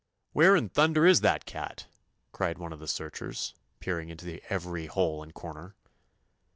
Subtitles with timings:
[0.33, 1.85] "Where in thunder is that cat?"
[2.31, 5.75] cried one of the searchers, peering into every hole and corner.